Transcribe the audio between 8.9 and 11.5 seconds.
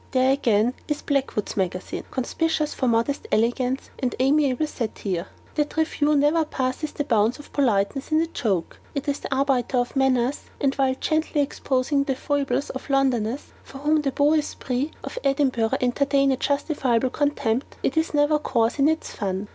It is the arbiter of manners; and, while gently